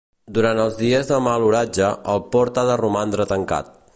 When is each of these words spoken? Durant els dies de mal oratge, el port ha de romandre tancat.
Durant 0.35 0.61
els 0.63 0.77
dies 0.79 1.09
de 1.11 1.19
mal 1.25 1.45
oratge, 1.49 1.91
el 2.15 2.25
port 2.37 2.59
ha 2.63 2.67
de 2.71 2.81
romandre 2.85 3.31
tancat. 3.35 3.73